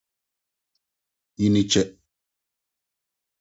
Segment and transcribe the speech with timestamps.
[1.37, 1.83] Nyini kyɛ